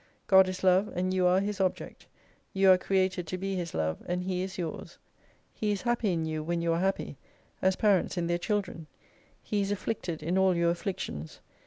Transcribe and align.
God 0.25 0.49
is 0.49 0.63
Love, 0.63 0.87
and 0.97 1.13
you 1.13 1.27
are 1.27 1.39
His 1.41 1.61
object. 1.61 2.07
You 2.53 2.71
are 2.71 2.77
created 2.79 3.27
to 3.27 3.37
be 3.37 3.55
His 3.55 3.75
Love: 3.75 3.99
and 4.07 4.23
He 4.23 4.41
is 4.41 4.57
yours. 4.57 4.97
He 5.53 5.71
is 5.71 5.83
happy 5.83 6.11
in 6.11 6.25
you, 6.25 6.41
when 6.41 6.59
you 6.59 6.73
are 6.73 6.79
happy: 6.79 7.17
as 7.61 7.75
parents 7.75 8.17
in 8.17 8.25
their 8.25 8.39
chil 8.39 8.61
dren. 8.61 8.87
He 9.43 9.61
is 9.61 9.71
afflicted 9.71 10.23
in 10.23 10.39
all 10.39 10.55
your 10.55 10.71
afflictions. 10.71 11.39